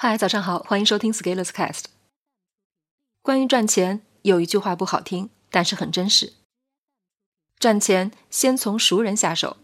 [0.00, 1.86] 嗨，早上好，欢迎收听 Scalers Cast。
[3.20, 6.34] 关于赚钱，有一句话不好听，但是很真实：
[7.58, 9.56] 赚钱先从熟人下手。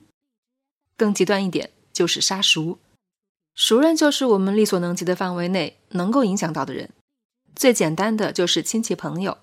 [0.97, 2.81] 更极端一点，就是杀熟。
[3.55, 6.91] 熟人就是我们力所能及的范围内能够影响到的人。
[7.55, 9.39] 最简单的就是亲戚朋友。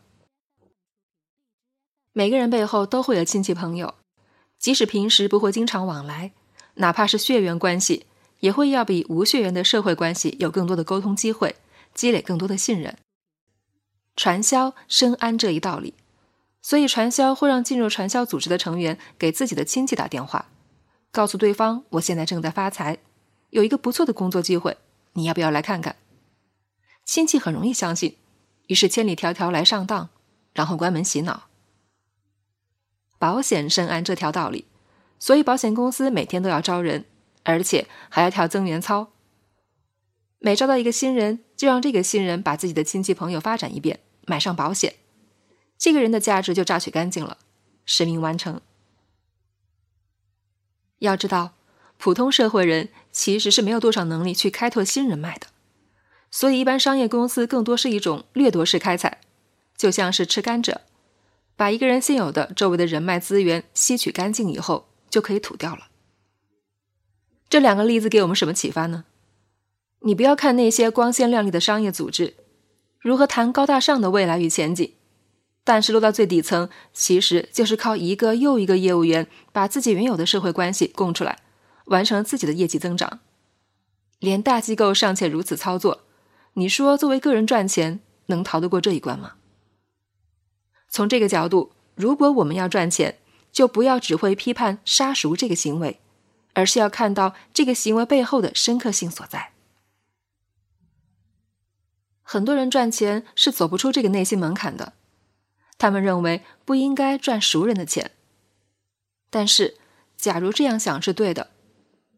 [2.12, 3.96] 每个人背后都会有亲戚朋友，
[4.60, 6.34] 即使平时不会经常往来，
[6.74, 8.08] 哪怕是血缘关系。
[8.42, 11.56] 也会要比无血缘的社会关系有更多的沟通机会，
[11.96, 12.98] 积累更多的信任。
[14.16, 15.94] 传销深谙这一道理，
[16.62, 20.48] 所以传销会让进入传销组织的成员给自己的亲戚打电话，
[21.12, 22.98] 告诉对方：“我现在正在发财，
[23.52, 24.78] 有一个不错的工作机会，
[25.14, 25.96] 你要不要来看看？”
[27.06, 28.18] 亲戚很容易相信，
[28.68, 30.10] 于是千里迢迢来上当，
[30.54, 31.48] 然后关门洗脑。
[33.20, 34.66] 保险深谙这条道理，
[35.20, 37.06] 所以保险公司每天都要招人。
[37.44, 39.12] 而且还要跳增援操，
[40.40, 44.96] 每招到一个新人，就让这个新人把自己的亲戚朋友发展一遍，买上保险，
[45.78, 47.38] 这个人的价值就榨取干净了，
[47.86, 48.62] 使命完成。
[51.00, 51.54] 要知道，
[51.98, 55.48] 普通社会人其实是没有多少能力去开拓新人脉的，
[56.30, 59.20] 所以一般商业公司更多是一种掠夺式开采，
[59.76, 60.78] 就像是吃甘蔗，
[61.56, 65.90] 把一个人现有的周围的人脉资源吸取干净以后，就可以吐掉了。
[67.52, 69.04] 这两个例子给我们什么启发呢？
[70.04, 72.36] 你不要看那些光鲜亮丽的商业组织
[72.98, 74.94] 如何谈高大上的未来与前景，
[75.66, 81.40] 但是落到最底层，其实就是靠一个又一个业务员把自己原有的社会关系供出来，
[81.88, 83.20] 完成自己的业绩增长。
[84.20, 86.04] 连大机构尚且如此操作，
[86.54, 89.34] 你说作为个人赚钱能逃得过这一关吗？
[90.88, 93.18] 从这个角度，如果我们要赚钱，
[93.52, 96.00] 就不要只会批判杀熟这个行为。
[96.54, 99.52] 而是要看到这个行为背后的深刻性所在。
[102.22, 104.94] 很多人赚钱是走不出这个内心门槛的，
[105.78, 108.12] 他们认为不应该赚熟人的钱。
[109.30, 109.78] 但是，
[110.18, 111.52] 假如这样想是对的，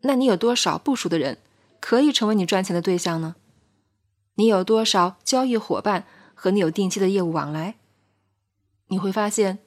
[0.02, 1.40] 那你有多少不熟的人
[1.80, 3.36] 可以成为你赚钱的对象呢？
[4.36, 7.76] 你有多少交易伙伴和你有定期的业务往来？
[8.88, 9.60] 你会发现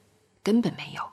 [0.43, 1.11] 根本没有。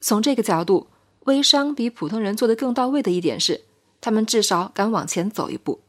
[0.00, 0.88] 从这个角度。
[1.26, 3.62] 微商比普通人做的更到位的一点是，
[4.00, 5.80] 他们至少敢往前走一步。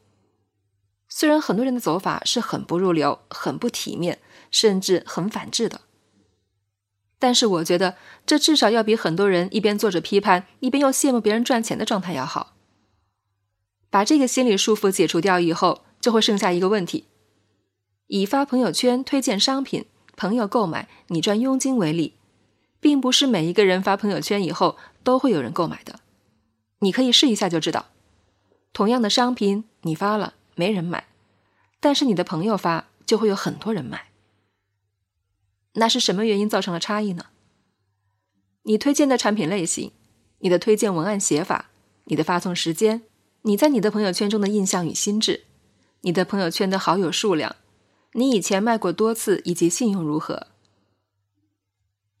[1.08, 4.18] 虽然很多人的走法是很不入流、很不体面，
[4.50, 5.82] 甚至很反智的，
[7.18, 12.54] 但是我觉得这至少要比很多人一边做着批判，一边又羡慕别人赚钱的状态要好。
[13.90, 17.04] 把这个心理束缚解除掉以后，就会剩下一个问题：
[18.06, 19.84] 以发朋友圈推荐商品，
[20.16, 22.14] 朋友购买，你赚佣金为例。
[22.82, 26.00] 并不是每一个人发朋友圈以后都会有人购买的，
[26.80, 27.90] 你可以试一下就知道。
[28.72, 31.06] 同样的商品你发了没人买，
[31.78, 34.08] 但是你的朋友发就会有很多人买。
[35.74, 37.26] 那是什么原因造成了差异呢？
[38.64, 39.92] 你推荐的产品类型、
[40.40, 41.70] 你的推荐文案写法、
[42.06, 43.02] 你的发送时间、
[43.42, 45.44] 你在你的朋友圈中的印象与心智、
[46.00, 47.54] 你的朋友圈的好友数量、
[48.14, 50.48] 你以前卖过多次以及信用如何。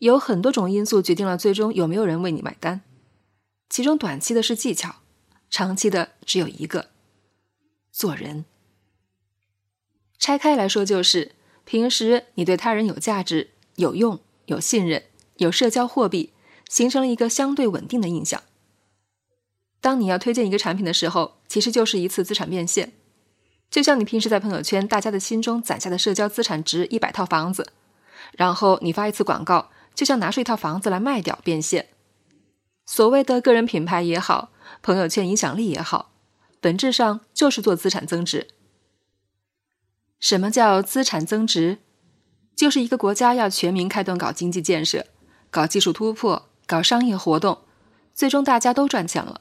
[0.02, 2.80] 有很多种因素决定了最终有没有人为你买单，
[3.70, 4.96] 其中短期的是技巧，
[5.48, 6.88] 长期的只有一个：
[7.92, 8.44] 做人。
[10.18, 15.04] 拆开来说，就是平时你对他人有价值、有用、有信任、
[15.36, 16.32] 有社交货币，
[16.68, 18.42] 形成了一个相对稳定的印象。
[19.80, 22.92] 当你要推荐一个产品的时候，其实就是一次资产变现，
[23.70, 27.72] 就像你平时在朋友圈大家的心中攒下的社交资产值一百套房子，
[28.32, 29.70] 然后你发一次广告。
[29.94, 31.88] 就像拿出一套房子来卖掉变现，
[32.86, 34.50] 所谓的个人品牌也好，
[34.82, 36.12] 朋友圈影响力也好，
[36.60, 38.48] 本质上就是做资产增值。
[40.18, 41.78] 什么叫资产增值？
[42.54, 45.06] 就是一个国家要全民开动搞经济建设、
[45.50, 47.62] 搞技术突破、搞商业活动，
[48.14, 49.40] 最终大家都赚钱了，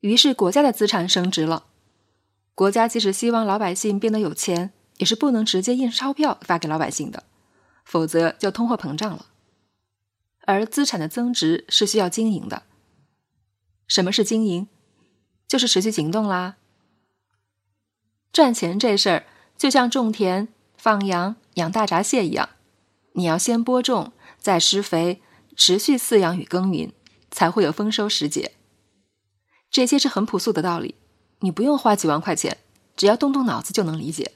[0.00, 1.64] 于是国家的资产升值了。
[2.54, 7.24] 国家即使希望老百姓变得有钱，也是不能直接印钞票发给老百姓的，
[7.84, 9.26] 否则就通货膨胀了。
[10.46, 12.62] 而资产的增值是需要经营的。
[13.86, 14.68] 什么是经营？
[15.46, 16.56] 就是持续行动啦。
[18.32, 19.26] 赚钱这事儿
[19.58, 22.48] 就像种田、放羊、养大闸蟹一样，
[23.12, 25.20] 你要先播种，再施肥，
[25.54, 26.92] 持续饲养与耕耘，
[27.30, 28.52] 才会有丰收时节。
[29.70, 30.94] 这些是很朴素的道理，
[31.40, 32.56] 你不用花几万块钱，
[32.96, 34.32] 只要动动脑子就能理解。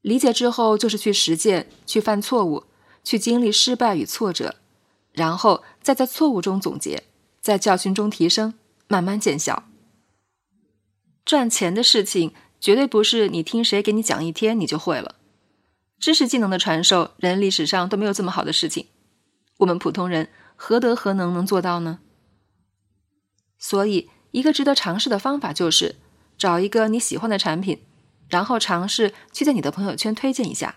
[0.00, 2.64] 理解之后，就是去实践，去犯错误。
[3.02, 4.56] 去经历失败与挫折，
[5.12, 7.04] 然后再在错误中总结，
[7.40, 8.54] 在教训中提升，
[8.88, 9.64] 慢慢见效。
[11.24, 15.16] 赚钱的事情绝对不是你听谁给你讲一天你就会了。
[15.98, 18.86] 知识技能的传授，人历史上都没有这么好的事情。
[19.58, 22.00] 我们普通人何德何能能做到呢？
[23.58, 25.96] 所以，一个值得尝试的方法就是
[26.38, 27.82] 找一个你喜欢的产品，
[28.28, 30.76] 然后尝试去在你的朋友圈推荐一下，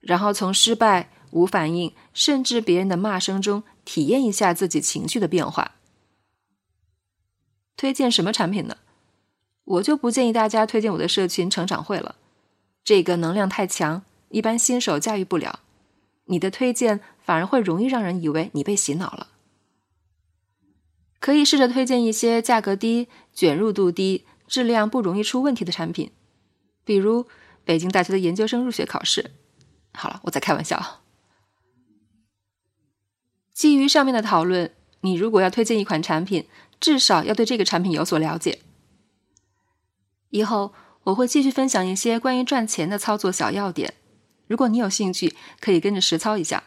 [0.00, 5.76] 然后从失败、无反应，甚至别人的骂声中体验一下自己情绪的变化。
[7.76, 8.76] 推荐什么产品呢？
[9.64, 12.16] 我就不建议大家推荐我的社群成长会了，
[12.82, 15.60] 这个能量太强，一般新手驾驭不了。
[16.24, 19.28] 你的推荐反而会容易让人以为你被洗脑了。
[21.20, 26.10] 可以试着推荐一些价格低、卷入度低、质量不容易出问题的产品，
[26.84, 27.26] 比如
[27.64, 29.32] 北京大学的研究生入学考试。
[29.92, 31.00] 好了，我在开玩笑。
[33.58, 34.70] 基于上面的讨论，
[35.00, 36.46] 你如果要推荐一款产品，
[36.78, 38.60] 至少要对这个产品有所了解。
[40.30, 40.72] 以后
[41.02, 43.94] 我会继续分享一些关于赚钱的操作小要点，
[44.46, 46.62] 如果你有兴趣，可以跟着实操一下。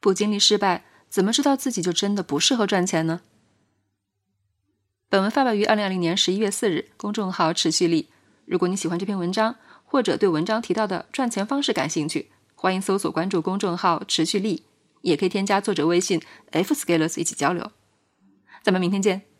[0.00, 3.20] 不经历失败，怎么知道自己就真的不适合赚钱呢？
[5.08, 8.08] 本文发表于二零二零年十一月四日，公众号持续力。
[8.44, 9.54] 如果你喜欢这篇文章，
[9.84, 14.64] 或者对文章提到的赚钱方式感兴趣，欢迎搜索关注公众号持续力，
[15.02, 16.20] 也可以添加作者微信
[16.50, 17.70] f scalers 一起交流。
[18.62, 19.31] 咱们明天见。